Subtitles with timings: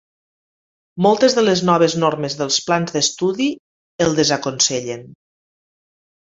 [1.05, 3.47] Moltes de les noves normes dels plans d'estudi
[4.07, 5.05] el desaconsellen.